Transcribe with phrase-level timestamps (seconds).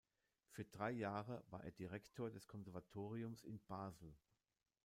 [0.49, 4.15] Für drei Jahre war er Direktor des Konservatoriums in Basel.